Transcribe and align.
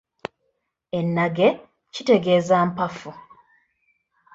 Ennage 0.97 1.47
kitegeeza 1.93 2.55
Mpafu. 2.69 3.11